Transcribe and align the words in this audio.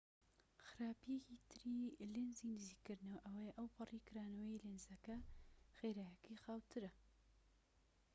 خراپیەکی 0.67 1.37
تری 1.51 1.79
لێنزی 2.13 2.51
نزیککردنەوە 2.55 3.21
ئەوەیە 3.25 3.51
ئەوپەڕی 3.59 4.05
کرانەوەی 4.07 4.59
لێنزەکە 4.63 5.17
خێراییەکەی 5.77 6.41
خاووترە 6.43 6.91